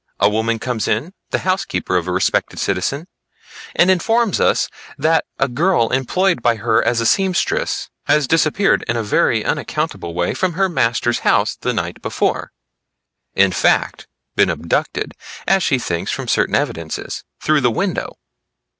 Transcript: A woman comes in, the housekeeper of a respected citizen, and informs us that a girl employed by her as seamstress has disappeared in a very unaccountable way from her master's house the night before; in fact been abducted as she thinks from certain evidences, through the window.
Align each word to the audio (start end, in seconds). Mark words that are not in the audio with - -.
A 0.19 0.27
woman 0.29 0.57
comes 0.57 0.87
in, 0.87 1.13
the 1.29 1.45
housekeeper 1.47 1.95
of 1.95 2.07
a 2.07 2.11
respected 2.11 2.57
citizen, 2.57 3.05
and 3.75 3.91
informs 3.91 4.41
us 4.41 4.67
that 4.97 5.25
a 5.37 5.47
girl 5.47 5.89
employed 5.91 6.41
by 6.41 6.55
her 6.55 6.83
as 6.83 7.07
seamstress 7.07 7.91
has 8.07 8.25
disappeared 8.25 8.83
in 8.87 8.97
a 8.97 9.03
very 9.03 9.45
unaccountable 9.45 10.15
way 10.15 10.33
from 10.33 10.53
her 10.53 10.67
master's 10.67 11.19
house 11.19 11.55
the 11.55 11.71
night 11.71 12.01
before; 12.01 12.51
in 13.35 13.51
fact 13.51 14.07
been 14.35 14.49
abducted 14.49 15.13
as 15.47 15.61
she 15.61 15.77
thinks 15.77 16.09
from 16.09 16.27
certain 16.27 16.55
evidences, 16.55 17.23
through 17.39 17.61
the 17.61 17.69
window. 17.69 18.17